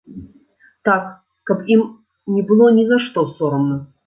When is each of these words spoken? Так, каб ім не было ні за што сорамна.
Так, 0.89 1.03
каб 1.49 1.57
ім 1.75 1.83
не 2.37 2.43
было 2.53 2.71
ні 2.79 2.89
за 2.91 3.01
што 3.05 3.29
сорамна. 3.37 3.81